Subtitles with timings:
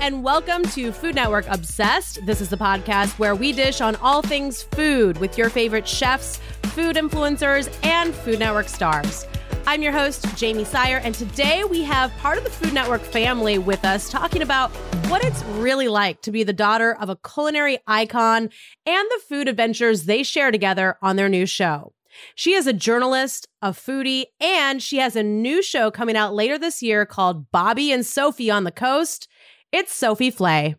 [0.00, 2.24] and welcome to Food Network Obsessed.
[2.24, 6.38] This is the podcast where we dish on all things food with your favorite chefs,
[6.62, 9.26] food influencers, and Food Network stars.
[9.66, 13.58] I'm your host, Jamie Sire, and today we have part of the Food Network family
[13.58, 14.70] with us talking about
[15.10, 18.48] what it's really like to be the daughter of a culinary icon
[18.86, 21.92] and the food adventures they share together on their new show.
[22.34, 26.58] She is a journalist, a foodie, and she has a new show coming out later
[26.58, 29.28] this year called Bobby and Sophie on the Coast.
[29.72, 30.74] It's Sophie Flay.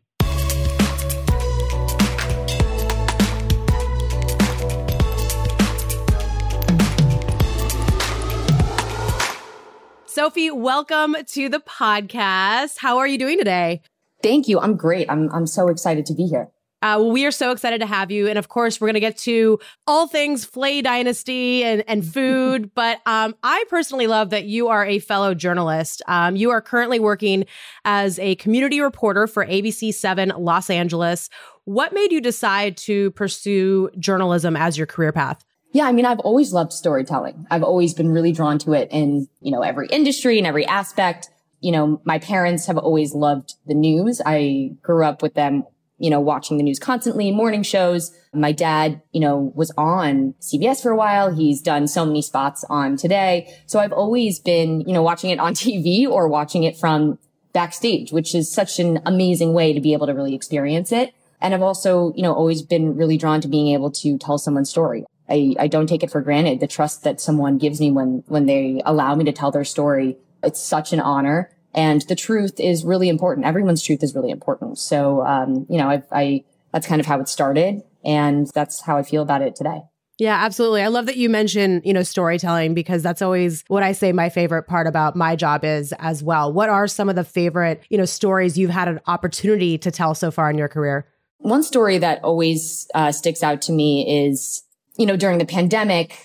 [10.06, 12.80] Sophie, welcome to the podcast.
[12.80, 13.82] How are you doing today?
[14.22, 14.60] Thank you.
[14.60, 15.10] I'm great.
[15.10, 16.50] I'm I'm so excited to be here.
[16.82, 18.28] Uh, we are so excited to have you.
[18.28, 22.72] And of course, we're going to get to all things Flay Dynasty and, and food.
[22.76, 26.02] but um, I personally love that you are a fellow journalist.
[26.08, 27.46] Um, you are currently working
[27.86, 31.30] as a community reporter for ABC 7 Los Angeles.
[31.66, 35.46] What made you decide to pursue journalism as your career path?
[35.74, 37.48] Yeah, I mean, I've always loved storytelling.
[37.50, 41.30] I've always been really drawn to it in, you know, every industry and every aspect.
[41.62, 44.22] You know, my parents have always loved the news.
[44.26, 45.64] I grew up with them
[46.02, 48.12] you know, watching the news constantly, morning shows.
[48.34, 51.32] My dad, you know, was on CBS for a while.
[51.34, 53.56] He's done so many spots on today.
[53.68, 57.20] So I've always been, you know, watching it on TV or watching it from
[57.54, 61.14] backstage, which is such an amazing way to be able to really experience it.
[61.40, 64.70] And I've also, you know, always been really drawn to being able to tell someone's
[64.70, 65.06] story.
[65.30, 66.60] I, I don't take it for granted.
[66.60, 70.18] The trust that someone gives me when, when they allow me to tell their story.
[70.44, 71.52] It's such an honor.
[71.74, 73.46] And the truth is really important.
[73.46, 74.78] Everyone's truth is really important.
[74.78, 76.44] So, um, you know, I, I,
[76.74, 77.82] that's kind of how it started.
[78.04, 79.82] And that's how I feel about it today.
[80.18, 80.84] Yeah, absolutely.
[80.84, 84.30] I love that you mention, you know, storytelling because that's always what I say my
[84.30, 86.54] favorite part about my job is as well.
[86.54, 90.14] What are some of the favorite, you know, stories you've had an opportunity to tell
[90.14, 91.08] so far in your career?
[91.40, 94.62] One story that always uh, sticks out to me is,
[94.96, 96.16] you know, during the pandemic,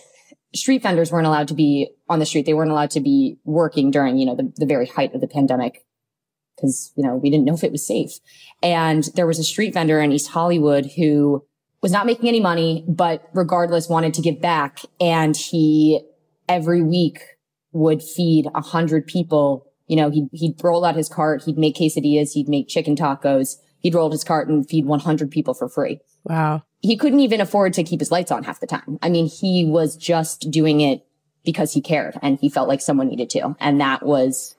[0.56, 2.46] street vendors weren't allowed to be on the street.
[2.46, 5.28] They weren't allowed to be working during, you know, the, the very height of the
[5.28, 5.84] pandemic
[6.56, 8.18] because, you know, we didn't know if it was safe.
[8.62, 11.44] And there was a street vendor in East Hollywood who
[11.82, 14.80] was not making any money, but regardless wanted to give back.
[15.00, 16.00] And he
[16.48, 17.20] every week
[17.72, 19.70] would feed a hundred people.
[19.86, 21.42] You know, he'd, he'd roll out his cart.
[21.44, 22.32] He'd make quesadillas.
[22.32, 23.56] He'd make chicken tacos.
[23.80, 26.00] He'd roll his cart and feed 100 people for free.
[26.24, 28.98] Wow he couldn't even afford to keep his lights on half the time.
[29.02, 31.04] I mean, he was just doing it
[31.44, 33.56] because he cared and he felt like someone needed to.
[33.60, 34.56] And that was,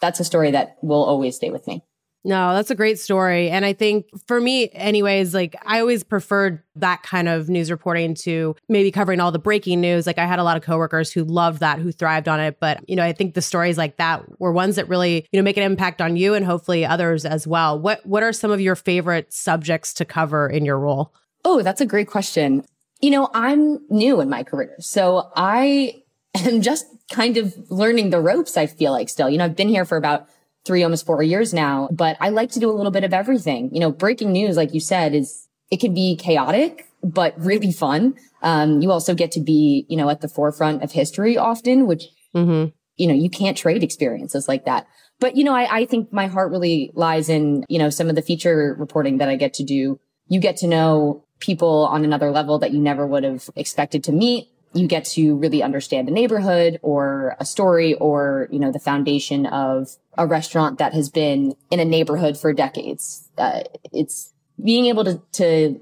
[0.00, 1.82] that's a story that will always stay with me.
[2.26, 3.50] No, that's a great story.
[3.50, 8.14] And I think for me, anyways, like I always preferred that kind of news reporting
[8.16, 10.08] to maybe covering all the breaking news.
[10.08, 12.58] Like I had a lot of coworkers who loved that, who thrived on it.
[12.58, 15.44] But, you know, I think the stories like that were ones that really, you know,
[15.44, 17.78] make an impact on you and hopefully others as well.
[17.78, 21.14] What what are some of your favorite subjects to cover in your role?
[21.48, 22.64] Oh, that's a great question.
[23.00, 24.74] You know, I'm new in my career.
[24.80, 26.02] So I
[26.34, 29.30] am just kind of learning the ropes, I feel like still.
[29.30, 30.26] You know, I've been here for about
[30.64, 33.72] three, almost four years now, but I like to do a little bit of everything.
[33.72, 38.16] You know, breaking news, like you said, is it can be chaotic, but really fun.
[38.42, 42.06] Um, you also get to be, you know, at the forefront of history often, which,
[42.34, 42.70] mm-hmm.
[42.96, 44.88] you know, you can't trade experiences like that.
[45.20, 48.16] But, you know, I, I think my heart really lies in, you know, some of
[48.16, 50.00] the feature reporting that I get to do.
[50.26, 54.12] You get to know people on another level that you never would have expected to
[54.12, 54.48] meet.
[54.72, 59.46] You get to really understand a neighborhood or a story or, you know, the foundation
[59.46, 63.28] of a restaurant that has been in a neighborhood for decades.
[63.38, 64.32] Uh, it's
[64.62, 65.80] being able to, to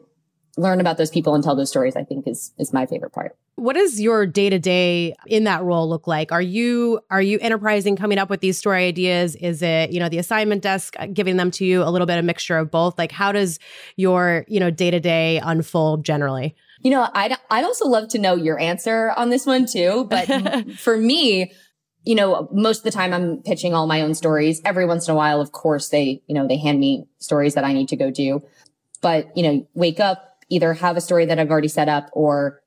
[0.56, 3.37] learn about those people and tell those stories, I think is, is my favorite part.
[3.56, 6.32] What does your day to day in that role look like?
[6.32, 9.37] Are you are you enterprising, coming up with these story ideas?
[9.37, 11.82] Is it you know the assignment desk uh, giving them to you?
[11.82, 12.98] A little bit of mixture of both.
[12.98, 13.59] Like how does
[13.97, 16.56] your you know day to day unfold generally?
[16.82, 20.06] You know, I'd I'd also love to know your answer on this one too.
[20.10, 21.53] But for me,
[22.04, 24.61] you know, most of the time I'm pitching all my own stories.
[24.64, 27.64] Every once in a while, of course, they you know they hand me stories that
[27.64, 28.43] I need to go do.
[29.00, 32.62] But you know, wake up, either have a story that I've already set up or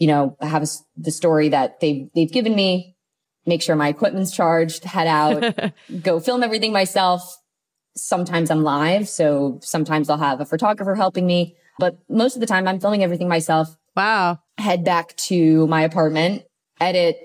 [0.00, 0.66] you know, have a,
[0.96, 2.96] the story that they've, they've given me,
[3.46, 5.72] make sure my equipment's charged, head out,
[6.02, 7.36] go film everything myself.
[7.94, 9.08] Sometimes I'm live.
[9.08, 13.04] So sometimes I'll have a photographer helping me, but most of the time I'm filming
[13.04, 13.76] everything myself.
[13.94, 14.38] Wow.
[14.56, 16.44] Head back to my apartment,
[16.80, 17.18] edit,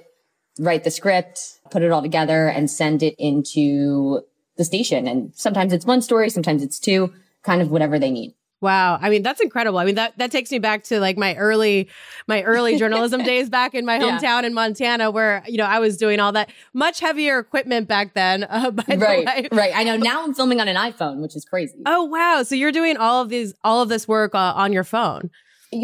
[0.60, 4.20] write the script, put it all together and send it into
[4.58, 5.08] the station.
[5.08, 8.36] And sometimes it's one story, sometimes it's two, kind of whatever they need.
[8.66, 8.98] Wow.
[9.00, 9.78] I mean, that's incredible.
[9.78, 11.88] I mean, that, that takes me back to like my early,
[12.26, 14.48] my early journalism days back in my hometown yeah.
[14.48, 18.44] in Montana where, you know, I was doing all that much heavier equipment back then.
[18.44, 19.48] Uh, right.
[19.52, 19.72] Right.
[19.76, 21.78] I know now I'm filming on an iPhone, which is crazy.
[21.86, 22.42] Oh, wow.
[22.42, 25.30] So you're doing all of these, all of this work uh, on your phone.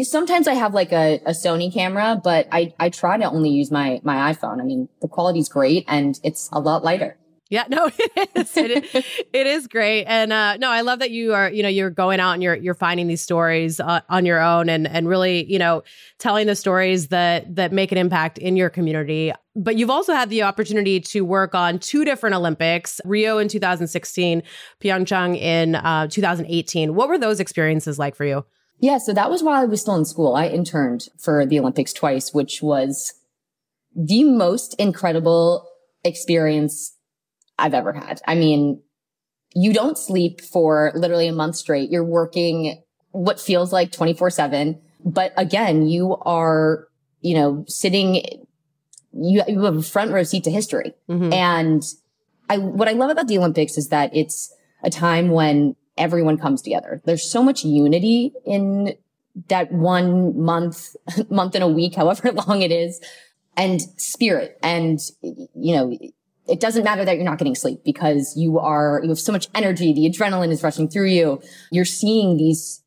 [0.02, 3.70] Sometimes I have like a, a Sony camera, but I, I try to only use
[3.70, 4.60] my, my iPhone.
[4.60, 7.16] I mean, the quality's great and it's a lot lighter.
[7.52, 8.56] Yeah, no, it is.
[8.56, 9.04] It is,
[9.34, 11.50] it is great, and uh, no, I love that you are.
[11.50, 14.70] You know, you're going out and you're you're finding these stories uh, on your own,
[14.70, 15.82] and and really, you know,
[16.18, 19.34] telling the stories that that make an impact in your community.
[19.54, 24.42] But you've also had the opportunity to work on two different Olympics: Rio in 2016,
[24.82, 26.94] Pyeongchang in uh, 2018.
[26.94, 28.46] What were those experiences like for you?
[28.80, 30.34] Yeah, so that was while I was still in school.
[30.34, 33.12] I interned for the Olympics twice, which was
[33.94, 35.68] the most incredible
[36.02, 36.96] experience
[37.58, 38.20] I've ever had.
[38.26, 38.82] I mean,
[39.54, 41.90] you don't sleep for literally a month straight.
[41.90, 44.80] You're working what feels like 24 seven.
[45.04, 46.88] But again, you are,
[47.20, 48.16] you know, sitting,
[49.12, 50.94] you, you have a front row seat to history.
[51.08, 51.32] Mm-hmm.
[51.32, 51.82] And
[52.48, 56.62] I, what I love about the Olympics is that it's a time when everyone comes
[56.62, 57.00] together.
[57.04, 58.94] There's so much unity in
[59.48, 60.94] that one month,
[61.30, 63.00] month and a week, however long it is,
[63.56, 64.58] and spirit.
[64.62, 65.98] And, you know,
[66.48, 69.48] it doesn't matter that you're not getting sleep because you are, you have so much
[69.54, 69.92] energy.
[69.92, 71.40] The adrenaline is rushing through you.
[71.70, 72.82] You're seeing these,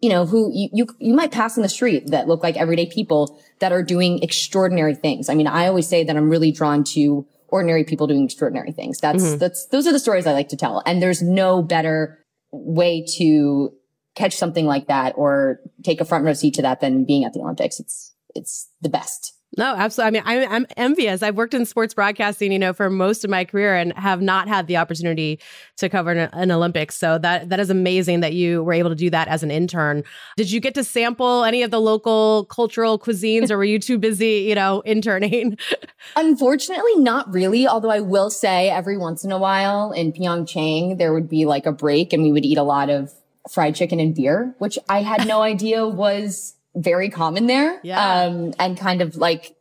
[0.00, 2.86] you know, who you, you, you might pass in the street that look like everyday
[2.86, 5.28] people that are doing extraordinary things.
[5.28, 8.98] I mean, I always say that I'm really drawn to ordinary people doing extraordinary things.
[8.98, 9.38] That's, mm-hmm.
[9.38, 10.82] that's, those are the stories I like to tell.
[10.86, 13.72] And there's no better way to
[14.14, 17.34] catch something like that or take a front row seat to that than being at
[17.34, 17.78] the Olympics.
[17.78, 19.34] It's, it's the best.
[19.58, 20.20] No, absolutely.
[20.24, 21.22] I mean, I'm, I'm, envious.
[21.22, 24.48] I've worked in sports broadcasting, you know, for most of my career and have not
[24.48, 25.38] had the opportunity
[25.76, 26.96] to cover an, an, Olympics.
[26.96, 30.04] So that that is amazing that you were able to do that as an intern.
[30.38, 33.98] Did you get to sample any of the local cultural cuisines, or were you too
[33.98, 35.58] busy, you know, interning?
[36.16, 37.66] Unfortunately, not really.
[37.66, 41.66] Although I will say, every once in a while in Pyeongchang, there would be like
[41.66, 43.12] a break, and we would eat a lot of
[43.50, 47.80] fried chicken and beer, which I had no idea was very common there.
[47.82, 48.22] Yeah.
[48.22, 49.54] Um, and kind of like,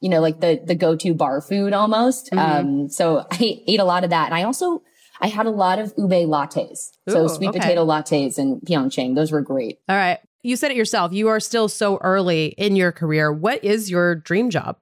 [0.00, 2.30] you know, like the, the go-to bar food almost.
[2.30, 2.38] Mm-hmm.
[2.38, 4.26] Um, so I ate a lot of that.
[4.26, 4.82] And I also,
[5.20, 6.90] I had a lot of ube lattes.
[7.08, 7.60] Ooh, so sweet okay.
[7.60, 9.14] potato lattes in Pyeongchang.
[9.14, 9.78] Those were great.
[9.88, 10.18] All right.
[10.42, 11.12] You said it yourself.
[11.12, 13.32] You are still so early in your career.
[13.32, 14.76] What is your dream job?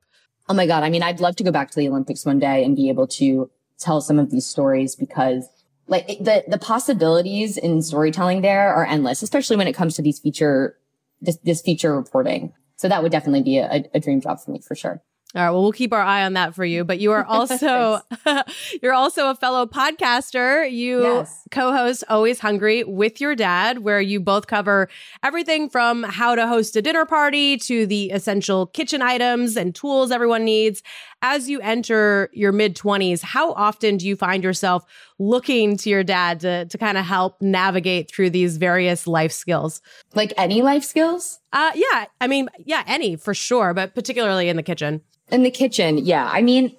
[0.49, 0.83] Oh my God.
[0.83, 3.07] I mean, I'd love to go back to the Olympics one day and be able
[3.09, 5.49] to tell some of these stories because
[5.87, 10.19] like the, the possibilities in storytelling there are endless, especially when it comes to these
[10.19, 10.77] feature
[11.21, 12.53] this, this feature reporting.
[12.77, 15.03] So that would definitely be a, a dream job for me for sure.
[15.33, 15.51] All right.
[15.51, 16.83] Well, we'll keep our eye on that for you.
[16.85, 18.01] But you are also
[18.83, 20.71] you're also a fellow podcaster.
[20.71, 21.43] You yes.
[21.51, 24.89] co-host Always Hungry with your dad, where you both cover
[25.23, 30.11] everything from how to host a dinner party to the essential kitchen items and tools
[30.11, 30.83] everyone needs.
[31.23, 34.85] As you enter your mid 20s, how often do you find yourself
[35.19, 39.83] looking to your dad to, to kind of help navigate through these various life skills?
[40.15, 41.39] Like any life skills?
[41.53, 42.07] Uh yeah.
[42.21, 45.03] I mean, yeah, any for sure, but particularly in the kitchen.
[45.31, 46.29] In the kitchen, yeah.
[46.33, 46.75] I mean,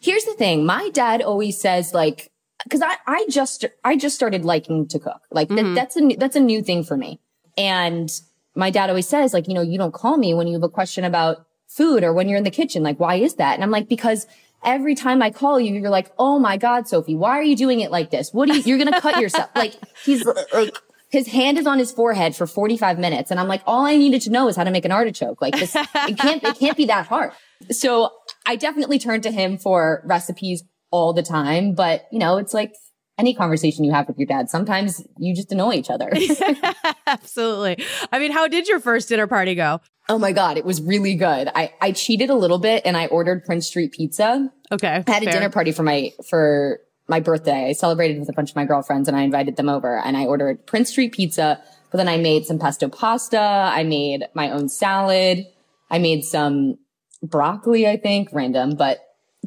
[0.00, 0.64] here's the thing.
[0.64, 2.32] My dad always says like,
[2.70, 5.20] cause I, I just, I just started liking to cook.
[5.30, 5.74] Like mm-hmm.
[5.74, 7.20] that's a, that's a new thing for me.
[7.58, 8.10] And
[8.54, 10.68] my dad always says like, you know, you don't call me when you have a
[10.68, 11.46] question about
[11.76, 12.82] food or when you're in the kitchen.
[12.82, 13.54] Like, why is that?
[13.54, 14.26] And I'm like, because
[14.64, 17.80] every time I call you, you're like, Oh my God, Sophie, why are you doing
[17.80, 18.32] it like this?
[18.32, 19.50] What are you, you're going to cut yourself.
[19.56, 19.74] like
[20.04, 20.76] he's like,
[21.10, 23.30] his hand is on his forehead for 45 minutes.
[23.30, 25.42] And I'm like, all I needed to know is how to make an artichoke.
[25.42, 27.32] Like this, it can't, it can't be that hard.
[27.70, 28.10] So
[28.46, 31.74] I definitely turn to him for recipes all the time.
[31.74, 32.72] But, you know, it's like
[33.18, 34.48] any conversation you have with your dad.
[34.48, 36.10] Sometimes you just annoy each other.
[37.06, 37.84] Absolutely.
[38.10, 39.80] I mean, how did your first dinner party go?
[40.08, 41.48] Oh my God, it was really good.
[41.54, 44.50] I, I cheated a little bit and I ordered Prince Street Pizza.
[44.72, 44.88] Okay.
[44.88, 45.28] I had fair.
[45.28, 47.68] a dinner party for my, for my birthday.
[47.68, 50.24] I celebrated with a bunch of my girlfriends and I invited them over and I
[50.24, 53.38] ordered Prince Street Pizza, but then I made some pesto pasta.
[53.38, 55.46] I made my own salad.
[55.90, 56.78] I made some
[57.22, 58.98] broccoli, I think, random, but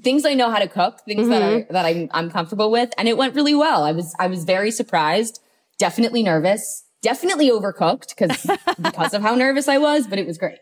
[0.01, 1.29] things I know how to cook, things mm-hmm.
[1.31, 2.91] that I, that I'm, I'm comfortable with.
[2.97, 3.83] And it went really well.
[3.83, 5.41] I was, I was very surprised,
[5.77, 8.45] definitely nervous, definitely overcooked because,
[8.81, 10.57] because of how nervous I was, but it was great.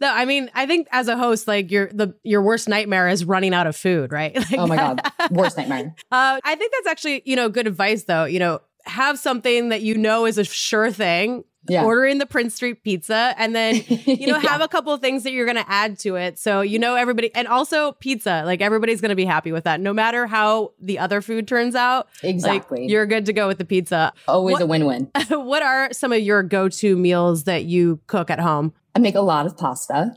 [0.00, 3.24] No, I mean, I think as a host, like your, the, your worst nightmare is
[3.24, 4.34] running out of food, right?
[4.50, 5.00] Like oh my God.
[5.30, 5.94] Worst nightmare.
[6.10, 9.82] Uh, I think that's actually, you know, good advice though, you know, have something that
[9.82, 11.84] you know is a sure thing yeah.
[11.84, 14.50] ordering the Prince Street pizza and then, you know, yeah.
[14.50, 16.38] have a couple of things that you're going to add to it.
[16.38, 19.80] So, you know, everybody, and also pizza, like everybody's going to be happy with that.
[19.80, 22.08] No matter how the other food turns out.
[22.22, 22.82] Exactly.
[22.82, 24.12] Like, you're good to go with the pizza.
[24.26, 25.10] Always what, a win win.
[25.30, 28.72] what are some of your go to meals that you cook at home?
[28.98, 30.12] I make a lot of pasta.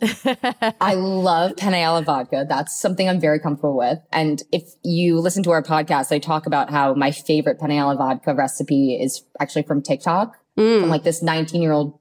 [0.82, 2.48] I love penne alla vodka.
[2.50, 4.00] That's something I'm very comfortable with.
[4.12, 7.96] And if you listen to our podcast, I talk about how my favorite penne alla
[7.96, 10.82] vodka recipe is actually from TikTok, mm.
[10.82, 12.00] from like this 19 year old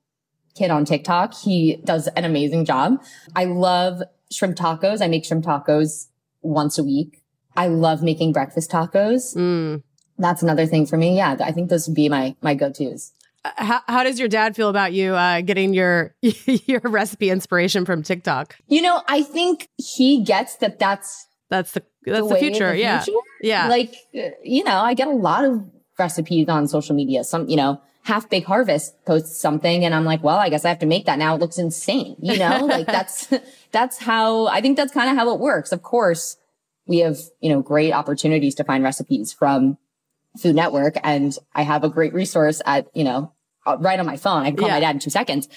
[0.54, 1.34] kid on TikTok.
[1.34, 3.02] He does an amazing job.
[3.34, 4.02] I love
[4.32, 5.00] shrimp tacos.
[5.02, 6.08] I make shrimp tacos
[6.42, 7.22] once a week.
[7.56, 9.36] I love making breakfast tacos.
[9.36, 9.82] Mm.
[10.18, 11.16] That's another thing for me.
[11.16, 13.12] Yeah, I think those would be my my go-tos
[13.44, 18.02] how, how does your dad feel about you uh, getting your your recipe inspiration from
[18.02, 18.56] TikTok?
[18.68, 20.78] You know, I think he gets that.
[20.78, 22.72] That's that's the that's the, the future.
[22.72, 23.18] The yeah, future.
[23.42, 23.68] yeah.
[23.68, 23.94] Like
[24.42, 25.62] you know, I get a lot of
[25.98, 27.24] recipes on social media.
[27.24, 30.70] Some you know, Half Baked Harvest posts something, and I'm like, well, I guess I
[30.70, 31.34] have to make that now.
[31.34, 32.16] It looks insane.
[32.20, 33.32] You know, like that's
[33.72, 35.72] that's how I think that's kind of how it works.
[35.72, 36.36] Of course,
[36.86, 39.78] we have you know great opportunities to find recipes from
[40.38, 43.32] Food Network and I have a great resource at, you know,
[43.66, 44.42] uh, right on my phone.
[44.42, 44.74] I can call yeah.
[44.74, 45.48] my dad in two seconds.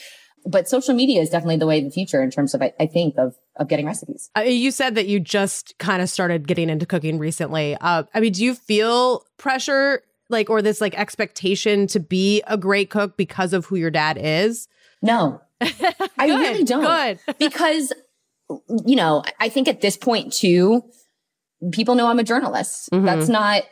[0.45, 2.85] But social media is definitely the way of the future in terms of, I, I
[2.85, 4.29] think, of of getting recipes.
[4.35, 7.77] Uh, you said that you just kind of started getting into cooking recently.
[7.79, 12.57] Uh, I mean, do you feel pressure, like, or this like expectation to be a
[12.57, 14.67] great cook because of who your dad is?
[15.01, 16.83] No, I really don't.
[16.83, 17.19] Good.
[17.39, 17.93] because,
[18.85, 20.83] you know, I think at this point too,
[21.71, 22.89] people know I'm a journalist.
[22.91, 23.05] Mm-hmm.
[23.05, 23.63] That's not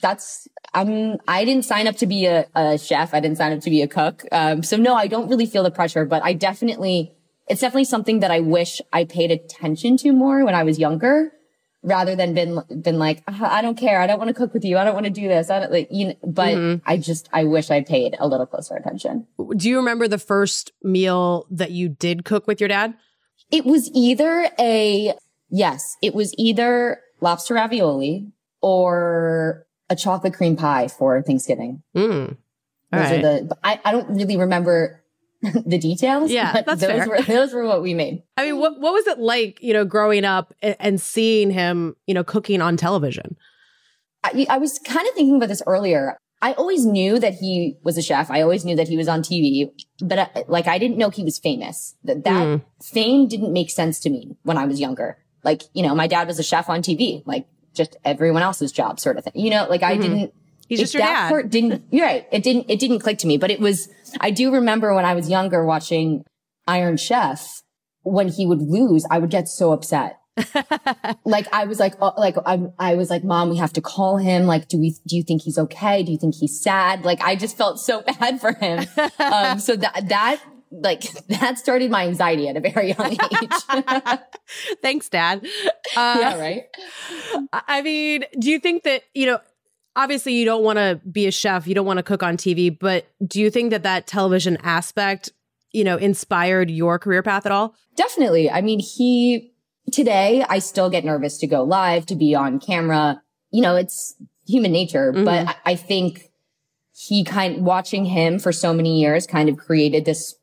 [0.00, 3.12] that's I'm I didn't sign up to be a, a chef.
[3.12, 4.24] I didn't sign up to be a cook.
[4.30, 7.12] Um, so no, I don't really feel the pressure, but I definitely
[7.48, 11.32] it's definitely something that I wish I paid attention to more when I was younger,
[11.82, 14.00] rather than been been like I don't care.
[14.00, 14.78] I don't want to cook with you.
[14.78, 15.50] I don't want to do this.
[15.50, 16.08] I don't like you.
[16.08, 16.88] Know, but mm-hmm.
[16.88, 19.26] I just I wish I paid a little closer attention.
[19.56, 22.94] Do you remember the first meal that you did cook with your dad?
[23.50, 25.14] It was either a
[25.48, 28.32] yes, it was either lobster ravioli
[28.62, 31.82] or a chocolate cream pie for Thanksgiving.
[31.96, 32.36] Mm.
[32.92, 33.18] Those right.
[33.18, 34.99] are the, I, I don't really remember
[35.66, 36.30] the details.
[36.30, 37.08] Yeah, that's those fair.
[37.08, 38.22] were those were what we made.
[38.36, 42.14] I mean, what what was it like, you know, growing up and seeing him, you
[42.14, 43.36] know, cooking on television?
[44.22, 46.18] I, I was kind of thinking about this earlier.
[46.42, 48.30] I always knew that he was a chef.
[48.30, 49.70] I always knew that he was on TV,
[50.02, 51.96] but I, like I didn't know he was famous.
[52.04, 52.62] That that mm.
[52.82, 55.18] fame didn't make sense to me when I was younger.
[55.42, 57.22] Like, you know, my dad was a chef on TV.
[57.24, 59.32] Like just everyone else's job sort of thing.
[59.36, 60.02] You know, like I mm-hmm.
[60.02, 60.34] didn't,
[60.70, 61.28] He's just your that dad.
[61.28, 62.26] part didn't, you're right.
[62.30, 63.88] It didn't, it didn't click to me, but it was,
[64.20, 66.24] I do remember when I was younger watching
[66.68, 67.62] Iron Chef,
[68.02, 70.20] when he would lose, I would get so upset.
[71.24, 74.16] like I was like, oh, like I, I was like, mom, we have to call
[74.18, 74.46] him.
[74.46, 76.04] Like, do we, do you think he's okay?
[76.04, 77.04] Do you think he's sad?
[77.04, 78.86] Like, I just felt so bad for him.
[79.18, 83.84] um, so that, that like that started my anxiety at a very young age.
[84.82, 85.44] Thanks, Dad.
[85.96, 86.64] Uh, yeah, right.
[87.52, 89.40] I mean, do you think that you know?
[89.96, 91.66] Obviously, you don't want to be a chef.
[91.66, 92.76] You don't want to cook on TV.
[92.76, 95.30] But do you think that that television aspect,
[95.72, 97.74] you know, inspired your career path at all?
[97.96, 98.50] Definitely.
[98.50, 99.52] I mean, he
[99.92, 103.20] today I still get nervous to go live, to be on camera.
[103.50, 104.14] You know, it's
[104.46, 105.12] human nature.
[105.12, 105.24] Mm-hmm.
[105.24, 106.30] But I, I think
[106.92, 110.36] he kind watching him for so many years kind of created this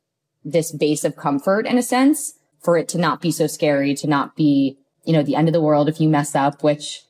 [0.44, 4.08] this base of comfort in a sense for it to not be so scary, to
[4.08, 7.04] not be, you know, the end of the world if you mess up, which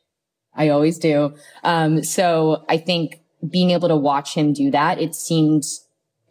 [0.58, 1.34] I always do.
[1.64, 5.64] Um, so I think being able to watch him do that, it seemed,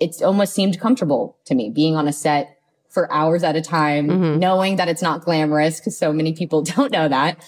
[0.00, 2.58] it almost seemed comfortable to me being on a set
[2.90, 4.38] for hours at a time, mm-hmm.
[4.38, 7.42] knowing that it's not glamorous because so many people don't know that.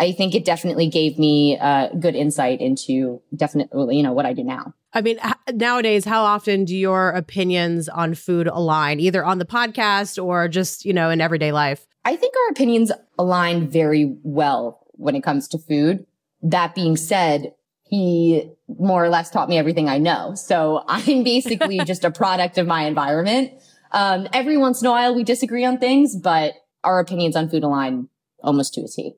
[0.00, 4.32] I think it definitely gave me uh, good insight into definitely, you know, what I
[4.32, 4.74] do now.
[4.92, 5.18] I mean,
[5.52, 10.84] nowadays, how often do your opinions on food align, either on the podcast or just,
[10.84, 11.86] you know, in everyday life?
[12.04, 16.06] I think our opinions align very well when it comes to food.
[16.44, 20.34] That being said, he more or less taught me everything I know.
[20.34, 23.52] So I'm basically just a product of my environment.
[23.92, 27.64] Um, every once in a while we disagree on things, but our opinions on food
[27.64, 28.08] align
[28.42, 29.14] almost to a T.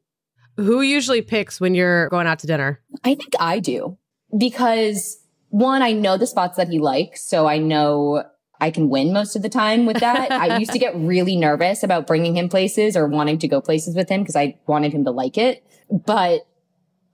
[0.56, 2.80] Who usually picks when you're going out to dinner?
[3.04, 3.98] I think I do
[4.36, 5.18] because
[5.50, 7.22] one, I know the spots that he likes.
[7.24, 8.24] So I know
[8.60, 10.32] I can win most of the time with that.
[10.32, 13.96] I used to get really nervous about bringing him places or wanting to go places
[13.96, 15.64] with him because I wanted him to like it.
[15.90, 16.46] But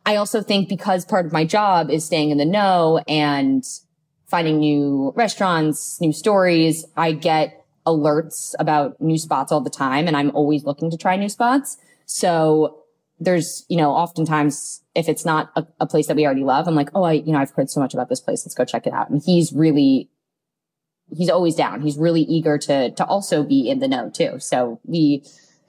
[0.04, 3.64] I also think because part of my job is staying in the know and
[4.26, 10.16] finding new restaurants, new stories, I get alerts about new spots all the time and
[10.16, 11.76] I'm always looking to try new spots.
[12.06, 12.82] So
[13.20, 16.74] there's, you know, oftentimes if it's not a, a, place that we already love, I'm
[16.74, 18.44] like, oh, I, you know, I've heard so much about this place.
[18.44, 19.10] Let's go check it out.
[19.10, 20.10] And he's really
[21.14, 21.82] he's always down.
[21.82, 24.38] He's really eager to to also be in the know too.
[24.38, 25.24] So we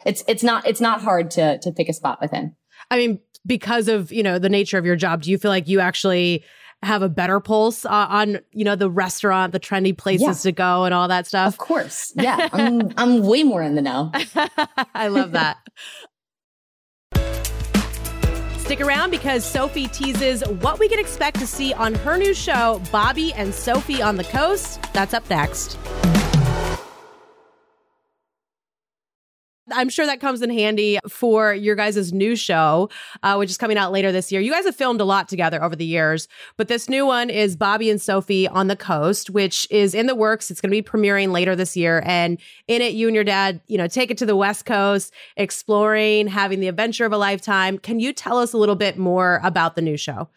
[0.06, 2.56] it's it's not it's not hard to to pick a spot with him.
[2.90, 5.67] I mean, because of, you know, the nature of your job, do you feel like
[5.67, 6.43] you actually
[6.81, 10.33] have a better pulse uh, on, you know, the restaurant, the trendy places yeah.
[10.33, 11.53] to go and all that stuff?
[11.53, 12.13] Of course.
[12.15, 12.50] Yeah.
[12.51, 14.12] I'm I'm way more in the know.
[14.93, 15.57] I love that.
[18.57, 22.81] Stick around because Sophie teases what we can expect to see on her new show,
[22.91, 24.81] Bobby and Sophie on the Coast.
[24.93, 25.77] That's up next.
[29.72, 32.89] I'm sure that comes in handy for your guys' new show,
[33.22, 34.41] uh, which is coming out later this year.
[34.41, 36.27] You guys have filmed a lot together over the years,
[36.58, 40.15] but this new one is Bobby and Sophie on the Coast, which is in the
[40.15, 40.51] works.
[40.51, 42.03] It's going to be premiering later this year.
[42.05, 45.13] And in it, you and your dad, you know, take it to the West Coast,
[45.38, 47.77] exploring, having the adventure of a lifetime.
[47.77, 50.27] Can you tell us a little bit more about the new show?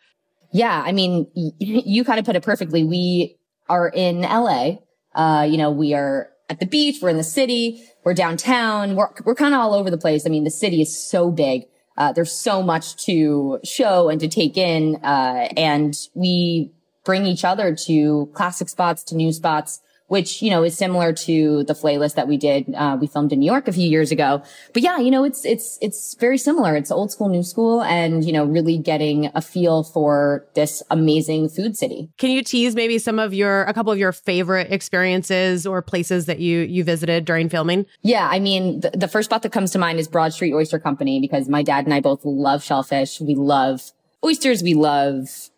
[0.53, 0.83] Yeah.
[0.87, 2.85] I mean, you kind of put it perfectly.
[2.85, 3.37] We
[3.69, 4.77] are in LA.
[5.15, 6.99] Uh, you know, we are at the beach.
[7.01, 7.85] We're in the city.
[8.05, 8.97] We're downtown.
[8.97, 10.27] We're, we're kind of all over the place.
[10.27, 11.67] I mean, the city is so big.
[11.97, 14.97] Uh, there's so much to show and to take in.
[15.03, 16.73] Uh, and we
[17.05, 21.65] bring each other to classic spots, to new spots, which, you know, is similar to
[21.65, 22.73] the playlist that we did.
[22.75, 24.43] Uh, we filmed in New York a few years ago.
[24.73, 26.77] But yeah, you know, it's, it's, it's very similar.
[26.77, 31.49] It's old school, new school and, you know, really getting a feel for this amazing
[31.49, 32.09] food city.
[32.19, 36.27] Can you tease maybe some of your, a couple of your favorite experiences or places
[36.27, 37.85] that you, you visited during filming?
[38.03, 38.29] Yeah.
[38.31, 41.21] I mean, the, the first spot that comes to mind is Broad Street Oyster Company
[41.21, 43.21] because my dad and I both love shellfish.
[43.21, 43.91] We love
[44.25, 44.63] oysters.
[44.63, 45.51] We love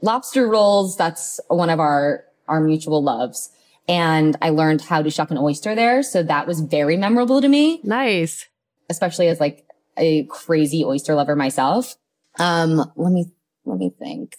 [0.00, 0.96] lobster rolls.
[0.96, 3.50] That's one of our, our mutual loves
[3.88, 6.02] and I learned how to shuck an oyster there.
[6.02, 7.80] So that was very memorable to me.
[7.84, 8.46] Nice.
[8.88, 9.64] Especially as like
[9.96, 11.96] a crazy oyster lover myself.
[12.38, 13.26] Um, let me,
[13.64, 14.36] let me think.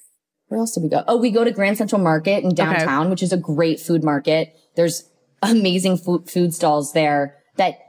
[0.47, 1.03] Where else did we go?
[1.07, 3.09] Oh, we go to Grand Central Market in downtown, okay.
[3.09, 4.55] which is a great food market.
[4.75, 5.09] There's
[5.41, 7.79] amazing food, food stalls there that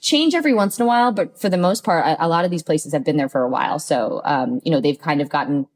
[0.00, 2.50] change every once in a while, but for the most part, a, a lot of
[2.50, 3.78] these places have been there for a while.
[3.78, 5.66] So, um, you know, they've kind of gotten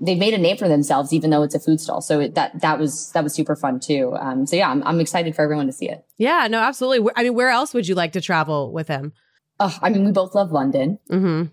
[0.00, 2.00] they've made a name for themselves, even though it's a food stall.
[2.00, 4.14] So it, that that was that was super fun too.
[4.18, 6.04] Um, so yeah, I'm I'm excited for everyone to see it.
[6.16, 7.10] Yeah, no, absolutely.
[7.16, 9.12] I mean, where else would you like to travel with him?
[9.58, 10.98] Oh, I mean, we both love London.
[11.10, 11.44] Mm-hmm.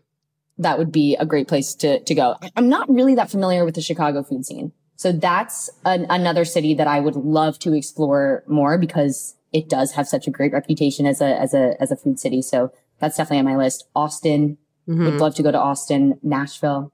[0.58, 2.36] That would be a great place to to go.
[2.56, 6.74] I'm not really that familiar with the Chicago food scene, so that's an, another city
[6.76, 11.06] that I would love to explore more because it does have such a great reputation
[11.06, 12.42] as a as a as a food city.
[12.42, 13.88] So that's definitely on my list.
[13.96, 15.06] Austin, mm-hmm.
[15.06, 16.92] would love to go to Austin, Nashville.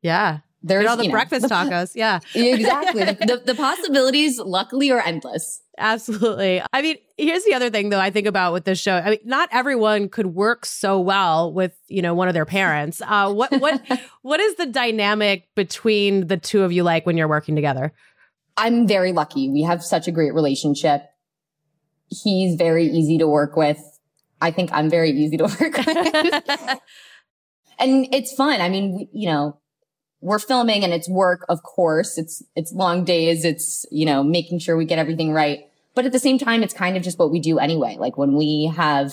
[0.00, 1.92] Yeah, there's all the breakfast know, tacos.
[1.94, 3.04] Yeah, exactly.
[3.04, 5.60] the, the, the possibilities, luckily, are endless.
[5.76, 6.62] Absolutely.
[6.72, 8.94] I mean, here's the other thing though I think about with this show.
[8.94, 13.02] I mean, not everyone could work so well with, you know, one of their parents.
[13.04, 13.82] Uh, what what
[14.22, 17.92] what is the dynamic between the two of you like when you're working together?
[18.56, 19.50] I'm very lucky.
[19.50, 21.02] We have such a great relationship.
[22.08, 23.80] He's very easy to work with.
[24.40, 26.80] I think I'm very easy to work with.
[27.78, 28.60] and it's fun.
[28.60, 29.58] I mean, you know,
[30.24, 32.16] we're filming and it's work, of course.
[32.16, 33.44] It's, it's long days.
[33.44, 35.64] It's, you know, making sure we get everything right.
[35.94, 37.96] But at the same time, it's kind of just what we do anyway.
[37.98, 39.12] Like when we have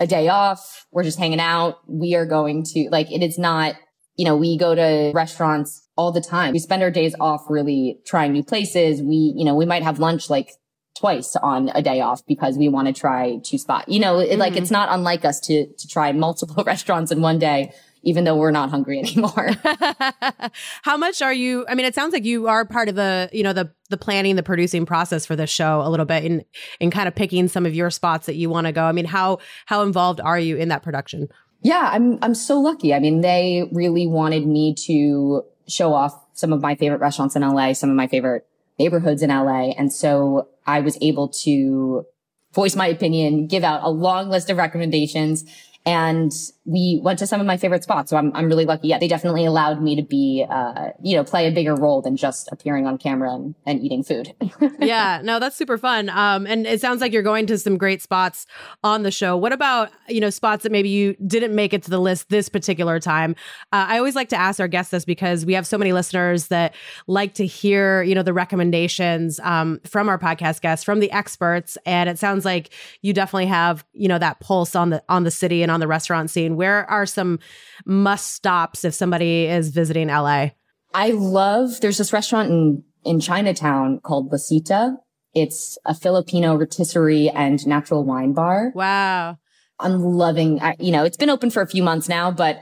[0.00, 1.78] a day off, we're just hanging out.
[1.86, 3.74] We are going to like, it is not,
[4.16, 6.52] you know, we go to restaurants all the time.
[6.52, 9.02] We spend our days off really trying new places.
[9.02, 10.52] We, you know, we might have lunch like
[10.96, 13.90] twice on a day off because we want to try two spot.
[13.90, 14.40] You know, it, mm-hmm.
[14.40, 18.36] like it's not unlike us to to try multiple restaurants in one day even though
[18.36, 19.50] we're not hungry anymore.
[20.82, 21.66] How much are you?
[21.68, 24.36] I mean, it sounds like you are part of the, you know, the the planning,
[24.36, 26.44] the producing process for this show a little bit and
[26.78, 28.84] in kind of picking some of your spots that you want to go.
[28.84, 31.28] I mean, how how involved are you in that production?
[31.62, 32.94] Yeah, I'm I'm so lucky.
[32.94, 37.42] I mean, they really wanted me to show off some of my favorite restaurants in
[37.42, 38.46] LA, some of my favorite
[38.78, 42.06] neighborhoods in LA, and so I was able to
[42.52, 45.44] voice my opinion, give out a long list of recommendations
[45.86, 46.32] and
[46.66, 48.10] we went to some of my favorite spots.
[48.10, 48.88] So I'm, I'm really lucky.
[48.88, 52.16] Yeah, they definitely allowed me to be, uh, you know, play a bigger role than
[52.16, 54.34] just appearing on camera and, and eating food.
[54.80, 56.10] yeah, no, that's super fun.
[56.10, 58.46] Um, and it sounds like you're going to some great spots
[58.84, 59.36] on the show.
[59.36, 62.50] What about, you know, spots that maybe you didn't make it to the list this
[62.50, 63.34] particular time?
[63.72, 66.48] Uh, I always like to ask our guests this because we have so many listeners
[66.48, 66.74] that
[67.06, 71.78] like to hear, you know, the recommendations um, from our podcast guests, from the experts.
[71.86, 75.30] And it sounds like you definitely have, you know, that pulse on the on the
[75.30, 77.38] city and on the restaurant scene, where are some
[77.84, 80.50] must stops if somebody is visiting LA?
[80.92, 84.96] I love, there's this restaurant in, in Chinatown called Lasita.
[85.34, 88.72] It's a Filipino rotisserie and natural wine bar.
[88.74, 89.38] Wow.
[89.78, 92.58] I'm loving, you know, it's been open for a few months now, but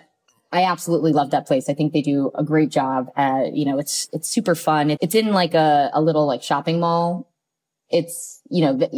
[0.52, 1.68] I absolutely love that place.
[1.68, 3.10] I think they do a great job.
[3.16, 4.96] Uh, you know, it's, it's super fun.
[5.00, 7.28] It's in like a, a little like shopping mall
[7.90, 8.88] it's, you know,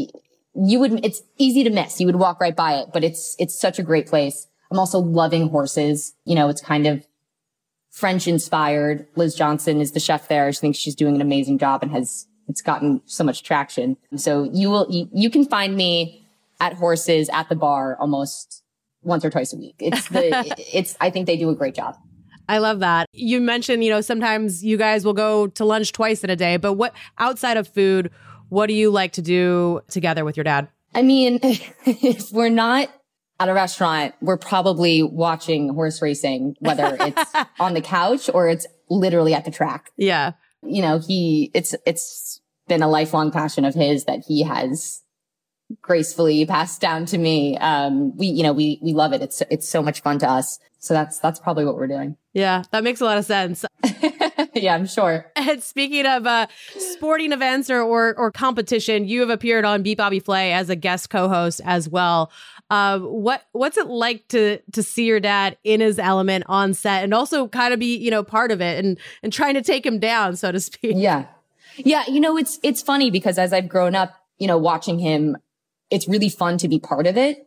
[0.55, 2.01] you would, it's easy to miss.
[2.01, 4.47] You would walk right by it, but it's, it's such a great place.
[4.71, 6.15] I'm also loving horses.
[6.25, 7.07] You know, it's kind of
[7.91, 9.07] French inspired.
[9.17, 10.47] Liz Johnson is the chef there.
[10.47, 13.97] I think she's doing an amazing job and has, it's gotten so much traction.
[14.17, 16.27] So you will, you, you can find me
[16.61, 18.63] at horses at the bar almost
[19.03, 19.77] once or twice a week.
[19.79, 21.97] It's the, it's, I think they do a great job.
[22.49, 23.07] I love that.
[23.13, 26.57] You mentioned, you know, sometimes you guys will go to lunch twice in a day,
[26.57, 28.11] but what outside of food,
[28.51, 30.69] what do you like to do together with your dad?
[30.95, 32.91] I mean, if we're not
[33.39, 38.67] at a restaurant, we're probably watching horse racing, whether it's on the couch or it's
[38.91, 39.91] literally at the track.
[39.97, 40.33] Yeah.
[40.63, 45.03] You know, he, it's, it's been a lifelong passion of his that he has
[45.81, 47.57] gracefully passed down to me.
[47.57, 49.23] Um, we, you know, we, we love it.
[49.23, 50.59] It's, it's so much fun to us.
[50.79, 52.17] So that's, that's probably what we're doing.
[52.35, 52.65] Yeah.
[52.73, 53.65] That makes a lot of sense.
[54.55, 55.31] yeah, I'm sure.
[55.37, 56.47] And speaking of uh,
[56.79, 60.77] sporting events or, or, or competition, you have appeared on Beat Bobby Flay as a
[60.77, 62.31] guest co-host as well.
[62.71, 67.03] Uh, what what's it like to to see your dad in his element on set
[67.03, 69.85] and also kind of be you know part of it and and trying to take
[69.85, 70.95] him down so to speak?
[70.97, 71.27] Yeah,
[71.77, 72.05] yeah.
[72.07, 75.37] You know, it's it's funny because as I've grown up, you know, watching him,
[75.91, 77.45] it's really fun to be part of it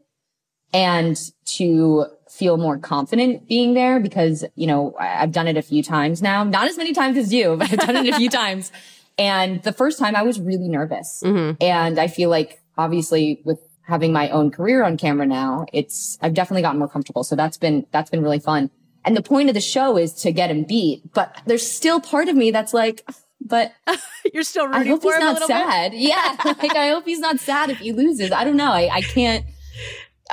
[0.74, 5.84] and to feel more confident being there because, you know, I've done it a few
[5.84, 8.72] times now, not as many times as you, but I've done it a few times.
[9.18, 11.22] And the first time I was really nervous.
[11.24, 11.62] Mm-hmm.
[11.62, 16.34] And I feel like obviously with having my own career on camera now, it's, I've
[16.34, 17.24] definitely gotten more comfortable.
[17.24, 18.72] So that's been, that's been really fun.
[19.06, 22.30] And the point of the show is to get him beat, but there's still part
[22.30, 23.08] of me that's like,
[23.42, 23.74] but
[24.34, 25.92] you're still rooting I hope he's not sad.
[25.92, 26.02] Bit?
[26.02, 26.38] Yeah.
[26.46, 28.32] like I hope he's not sad if he loses.
[28.32, 28.72] I don't know.
[28.72, 29.46] I, I can't,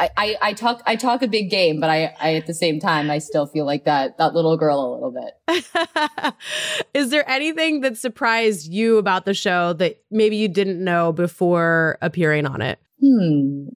[0.00, 2.80] I, I, I, talk I talk a big game, but I, I at the same
[2.80, 6.34] time I still feel like that that little girl a little bit.
[6.94, 11.98] Is there anything that surprised you about the show that maybe you didn't know before
[12.00, 12.78] appearing on it?
[12.98, 13.66] Hmm.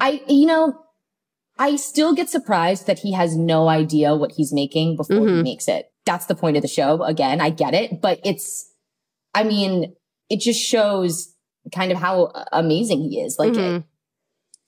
[0.00, 0.80] I you know,
[1.58, 5.36] I still get surprised that he has no idea what he's making before mm-hmm.
[5.36, 5.92] he makes it.
[6.06, 7.02] That's the point of the show.
[7.02, 8.72] Again, I get it, but it's
[9.34, 9.94] I mean,
[10.30, 11.34] it just shows
[11.74, 13.36] kind of how amazing he is.
[13.38, 13.76] Like mm-hmm.
[13.76, 13.84] it,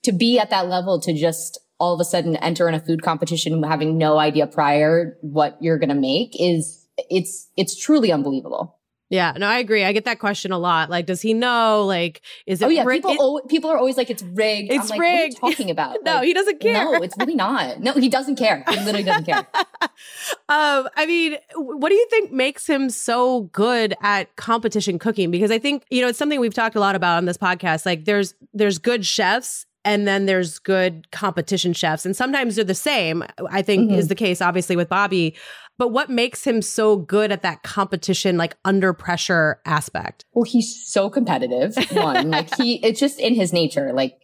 [0.05, 3.03] to be at that level to just all of a sudden enter in a food
[3.03, 8.75] competition having no idea prior what you're going to make is it's it's truly unbelievable.
[9.11, 9.85] Yeah, no, I agree.
[9.85, 10.91] I get that question a lot.
[10.91, 11.87] Like, does he know?
[11.87, 12.67] Like, is it?
[12.67, 14.71] Oh yeah, people it, people are always like, it's rigged.
[14.71, 15.39] It's like, rigged.
[15.39, 15.97] What are you talking about?
[16.05, 16.85] no, like, he doesn't care.
[16.85, 17.81] No, it's really not.
[17.81, 18.65] No, he doesn't care.
[18.69, 19.47] He literally doesn't care.
[20.51, 25.31] um, I mean, what do you think makes him so good at competition cooking?
[25.31, 27.87] Because I think you know it's something we've talked a lot about on this podcast.
[27.87, 32.05] Like, there's there's good chefs and then there's good competition chefs.
[32.05, 33.99] And sometimes they're the same i think mm-hmm.
[33.99, 35.37] is the case obviously with bobby.
[35.79, 40.25] But what makes him so good at that competition like under pressure aspect?
[40.33, 44.19] Well he's so competitive one like he it's just in his nature like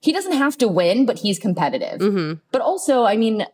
[0.00, 2.00] he doesn't have to win but he's competitive.
[2.00, 2.40] Mm-hmm.
[2.52, 3.46] but also i mean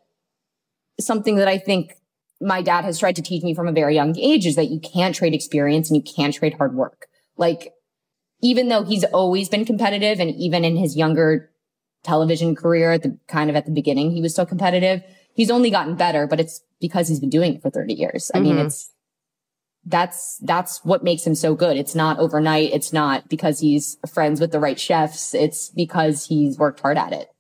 [1.01, 1.95] something that i think
[2.43, 4.81] my dad has tried to teach me from a very young age is that you
[4.81, 7.07] can't trade experience and you can't trade hard work.
[7.37, 7.73] Like
[8.43, 11.51] even though he's always been competitive and even in his younger
[12.03, 15.03] television career at the kind of at the beginning, he was still competitive.
[15.35, 18.31] He's only gotten better, but it's because he's been doing it for 30 years.
[18.35, 18.47] I mm-hmm.
[18.49, 18.93] mean, it's,
[19.85, 21.77] that's, that's what makes him so good.
[21.77, 22.71] It's not overnight.
[22.73, 25.35] It's not because he's friends with the right chefs.
[25.35, 27.32] It's because he's worked hard at it.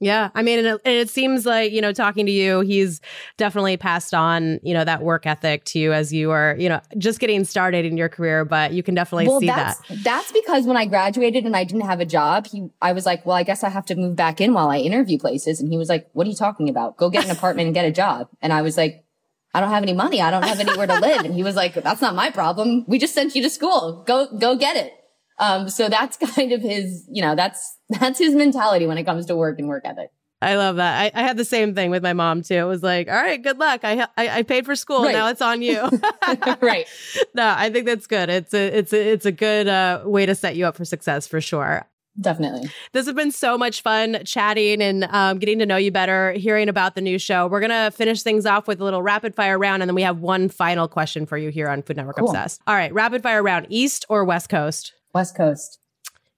[0.00, 0.30] Yeah.
[0.34, 3.00] I mean, and it, and it, seems like, you know, talking to you, he's
[3.36, 6.80] definitely passed on, you know, that work ethic to you as you are, you know,
[6.98, 10.04] just getting started in your career, but you can definitely well, see that's, that.
[10.04, 13.26] That's because when I graduated and I didn't have a job, he, I was like,
[13.26, 15.60] well, I guess I have to move back in while I interview places.
[15.60, 16.96] And he was like, what are you talking about?
[16.96, 18.28] Go get an apartment and get a job.
[18.40, 19.04] And I was like,
[19.52, 20.20] I don't have any money.
[20.20, 21.24] I don't have anywhere to live.
[21.24, 22.84] And he was like, that's not my problem.
[22.86, 24.04] We just sent you to school.
[24.06, 24.92] Go, go get it.
[25.38, 29.26] Um, so that's kind of his, you know, that's, that's his mentality when it comes
[29.26, 30.10] to work and work ethic.
[30.40, 31.12] I love that.
[31.14, 32.54] I, I had the same thing with my mom too.
[32.54, 33.80] It was like, all right, good luck.
[33.82, 35.02] I I, I paid for school.
[35.02, 35.12] Right.
[35.12, 35.80] Now it's on you.
[36.60, 36.86] right.
[37.34, 38.28] No, I think that's good.
[38.28, 41.26] It's a it's a it's a good uh, way to set you up for success
[41.26, 41.88] for sure.
[42.20, 42.68] Definitely.
[42.92, 46.68] This has been so much fun chatting and um, getting to know you better, hearing
[46.68, 47.46] about the new show.
[47.46, 50.02] We're going to finish things off with a little rapid fire round, and then we
[50.02, 52.30] have one final question for you here on Food Network cool.
[52.30, 52.60] Obsessed.
[52.66, 54.94] All right, rapid fire round East or West Coast?
[55.18, 55.80] West Coast.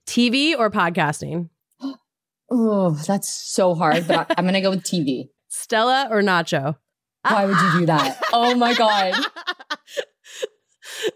[0.07, 1.51] TV or podcasting?
[2.53, 5.29] Oh, that's so hard, but I'm going to go with TV.
[5.49, 6.75] Stella or Nacho?
[7.23, 8.21] Why would you do that?
[8.33, 9.15] Oh my God.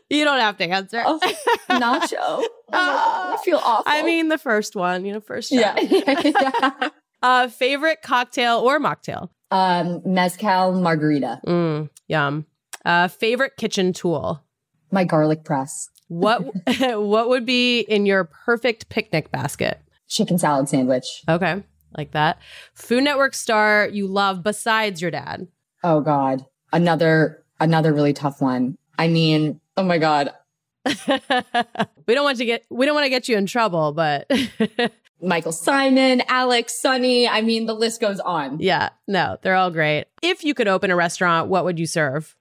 [0.09, 1.03] You don't have to answer.
[1.05, 1.19] Oh,
[1.69, 2.09] nacho.
[2.13, 3.85] Oh I feel awful.
[3.87, 5.51] I mean, the first one, you know, first.
[5.51, 5.79] Yeah.
[5.81, 6.91] yeah.
[7.23, 9.31] uh, favorite cocktail or mocktail?
[9.51, 11.41] Um, mezcal margarita.
[11.47, 12.47] Mm, yum.
[12.85, 14.43] Uh, favorite kitchen tool?
[14.93, 15.91] My garlic press.
[16.09, 16.45] What
[16.97, 19.81] what would be in your perfect picnic basket?
[20.09, 21.23] Chicken salad sandwich.
[21.29, 21.63] Okay,
[21.97, 22.39] like that.
[22.75, 25.49] Food Network star you love besides your dad.
[25.83, 28.77] Oh God, another another really tough one.
[28.99, 30.31] I mean, oh my God,
[30.85, 34.31] we don't want to get we don't want to get you in trouble, but
[35.23, 37.27] Michael Symon, Alex, Sunny.
[37.27, 38.59] I mean, the list goes on.
[38.61, 40.07] yeah, no, they're all great.
[40.23, 42.37] If you could open a restaurant, what would you serve?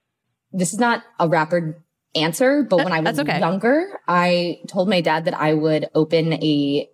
[0.52, 1.74] This is not a rapid
[2.14, 3.38] answer, but when I was okay.
[3.38, 6.88] younger, I told my dad that I would open a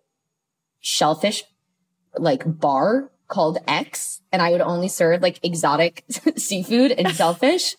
[0.80, 1.44] shellfish
[2.16, 6.04] like bar called X and I would only serve like exotic
[6.36, 7.76] seafood and shellfish.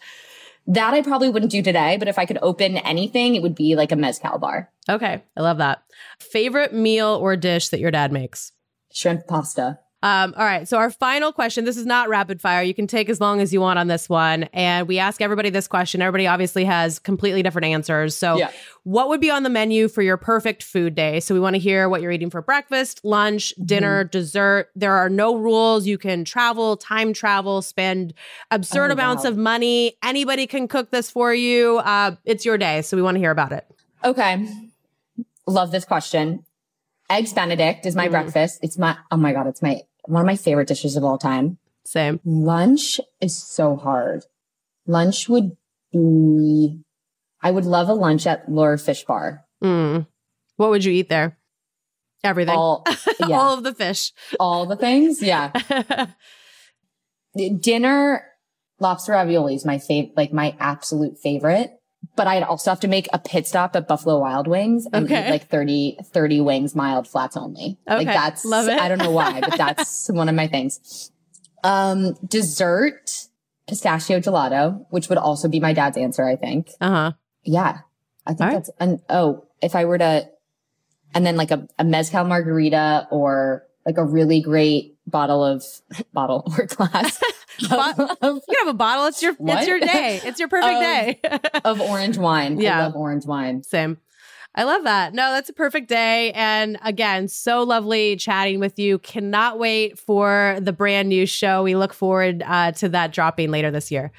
[0.68, 3.76] That I probably wouldn't do today, but if I could open anything, it would be
[3.76, 4.72] like a mezcal bar.
[4.88, 5.84] Okay, I love that.
[6.20, 8.52] Favorite meal or dish that your dad makes?
[8.94, 9.80] Shrimp pasta.
[10.04, 10.68] Um, all right.
[10.68, 11.64] So our final question.
[11.64, 12.64] This is not rapid fire.
[12.64, 14.44] You can take as long as you want on this one.
[14.46, 16.02] And we ask everybody this question.
[16.02, 18.16] Everybody obviously has completely different answers.
[18.16, 18.50] So Yeah.
[18.84, 21.20] what would be on the menu for your perfect food day?
[21.20, 24.70] So we want to hear what you're eating for breakfast, lunch, dinner, dessert.
[24.76, 25.86] There are no rules.
[25.86, 28.16] You can travel, time travel, spend
[28.50, 29.30] absurd Oh, amounts wow.
[29.30, 29.98] of money.
[30.04, 31.78] Anybody can cook this for you.
[31.78, 32.82] Uh, it's your day.
[32.82, 33.68] So we want to hear about it.
[34.04, 34.48] Okay.
[35.46, 36.44] Love this question.
[37.10, 38.12] Eggs Benedict is my Mm.
[38.12, 38.60] breakfast.
[38.64, 41.58] It's my, oh my God, it's my, one of my favorite dishes of all time.
[41.86, 42.20] Same.
[42.24, 44.26] Lunch is so hard.
[44.86, 45.58] Lunch would
[45.92, 46.82] be,
[47.42, 49.46] I would love a lunch at Lure Fish Bar.
[49.64, 50.08] Mm.
[50.58, 51.38] What would you eat there?
[52.24, 52.56] Everything.
[52.56, 52.84] All,
[53.20, 54.14] yeah, All all, of the fish.
[54.40, 55.22] All the things.
[55.22, 55.52] Yeah.
[57.36, 58.24] Dinner,
[58.80, 61.72] lobster ravioli is my favorite, like my absolute favorite.
[62.15, 65.28] But I'd also have to make a pit stop at Buffalo Wild Wings and Okay.
[65.28, 67.78] eat like 30, 30 wings mild flats only.
[67.88, 68.13] Like Okay.
[68.13, 68.80] that's, Love it.
[68.80, 71.10] I don't know why, but that's one of my things.
[71.63, 73.28] Um, dessert,
[73.67, 76.69] pistachio gelato, which would also be my dad's answer, I think.
[76.82, 77.12] uh huh.
[77.43, 77.80] Yeah.
[78.28, 78.54] I think All right.
[78.56, 80.30] that's, and oh, if I were to,
[81.13, 85.63] and then like a, a mezcal margarita or like a really great bottle of,
[86.13, 87.19] bottle or glass
[87.71, 89.06] Of, of, You can have a bottle.
[89.06, 89.60] It's your What?
[89.60, 90.21] it's your day.
[90.24, 91.19] It's your perfect Um, day.
[91.65, 92.60] of orange wine.
[92.60, 92.80] Yeah.
[92.80, 93.63] I love orange wine.
[93.63, 93.97] Same.
[94.54, 95.13] I love that.
[95.13, 96.32] No, that's a perfect day.
[96.34, 99.00] And again, so lovely chatting with you.
[99.00, 101.63] Cannot wait for the brand new show.
[101.63, 104.12] We look forward uh, to that dropping later this year.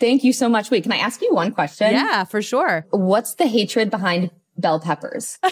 [0.00, 0.70] Thank you so much.
[0.72, 1.92] Wait, can I ask you one question?
[1.92, 2.86] Yeah, for sure.
[2.90, 5.38] What's the hatred behind bell peppers?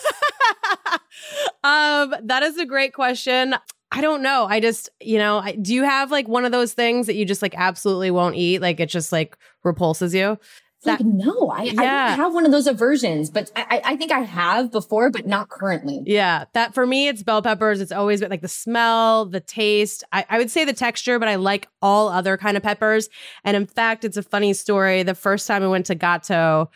[1.63, 3.55] um, that is a great question.
[3.93, 4.47] I don't know.
[4.49, 7.25] I just, you know, I, do you have like one of those things that you
[7.25, 8.61] just like absolutely won't eat?
[8.61, 10.39] Like it just like repulses you?
[10.79, 12.09] It's like, no, I, I Yeah.
[12.09, 15.27] don't have one of those aversions, but I, I- I think I have before, but
[15.27, 16.03] not currently.
[16.07, 17.83] Yeah, that for me, it's bell peppers.
[17.83, 20.05] It's always been like the smell, the taste.
[20.13, 23.11] I, I would say the texture, but I like all other kind of peppers.
[23.45, 25.03] And in fact, it's a funny story.
[25.03, 26.71] The first time I went to Gato,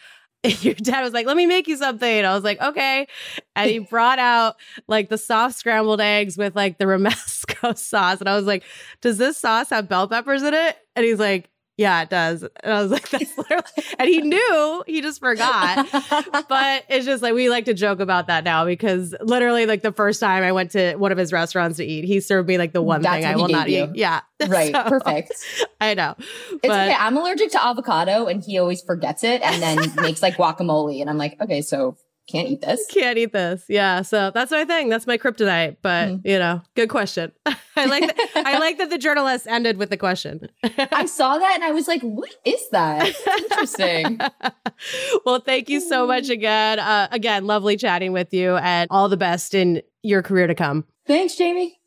[0.61, 3.07] your dad was like, "Let me make you something." And I was like, "Okay,"
[3.57, 4.57] and he brought out
[4.89, 8.65] like the soft scrambled eggs with like the romesco sauce, and I was like,
[9.01, 11.51] "Does this sauce have bell peppers in it?" And he's like.
[11.77, 12.43] Yeah, it does.
[12.63, 13.65] And I was like, that's literally,
[13.99, 15.89] and he knew, he just forgot
[16.49, 19.93] but it's just like we like to joke about that now because literally like the
[19.93, 22.73] first time I went to one of his restaurants to eat, he served me like
[22.73, 23.85] the one That's thing I will not you.
[23.85, 23.97] eat.
[23.97, 24.21] Yeah.
[24.49, 24.73] right.
[24.73, 25.33] So, Perfect.
[25.81, 26.15] I know.
[26.19, 26.97] It's but okay.
[26.99, 31.01] I'm allergic to avocado and he always forgets it and then makes like guacamole.
[31.01, 32.87] And I'm like, okay, so can't eat this.
[32.87, 33.65] can't eat this.
[33.69, 34.03] Yeah.
[34.03, 34.89] So that's my thing.
[34.89, 35.77] That's my kryptonite.
[35.83, 36.21] But Mhm.
[36.25, 37.33] you know, good question.
[37.77, 40.49] I like that I like that the journalist ended with the question.
[40.63, 43.15] I saw that and I was like, what is that?
[43.51, 44.19] Interesting.
[45.25, 46.79] well, thank you so much again.
[46.79, 50.85] Uh, again, lovely chatting with you and all the best in your career to come.
[51.07, 51.79] Thanks, Jamie.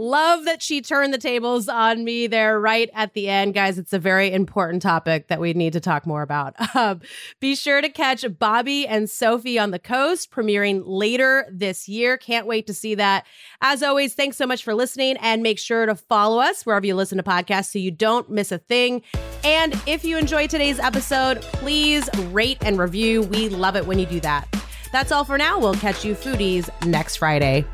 [0.00, 3.52] Love that she turned the tables on me there right at the end.
[3.52, 6.56] Guys, it's a very important topic that we need to talk more about.
[6.80, 7.00] Um,
[7.40, 12.16] be sure to catch Bobby and Sophie on the Coast, premiering later this year.
[12.16, 13.26] Can't wait to see that.
[13.60, 16.94] As always, thanks so much for listening and make sure to follow us wherever you
[16.94, 19.02] listen to podcasts so you don't miss a thing.
[19.44, 23.22] And if you enjoyed today's episode, please rate and review.
[23.22, 24.48] We love it when you do that.
[24.92, 25.58] That's all for now.
[25.58, 27.66] We'll catch you foodies next Friday.